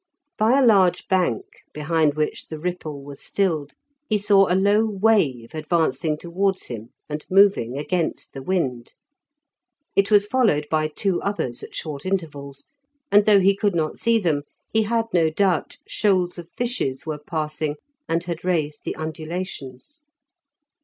[0.35, 3.75] By a large bank, behind which the ripple was stilled,
[4.09, 8.93] he saw a low wave advancing towards him, and moving against the wind.
[9.95, 12.65] It was followed by two others at short intervals,
[13.11, 14.41] and though he could not see them,
[14.73, 17.75] he had no doubt shoals of fishes were passing
[18.09, 20.03] and had raised the undulations.